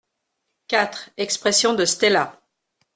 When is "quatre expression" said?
0.67-1.75